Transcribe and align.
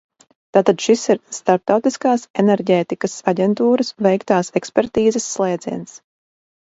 Tātad 0.57 0.79
šis 0.83 1.01
ir 1.13 1.19
Starptautiskās 1.39 2.23
enerģētikas 2.43 3.17
aģentūras 3.33 3.91
veiktās 4.07 4.49
ekspertīzes 4.61 5.29
slēdziens. 5.35 5.95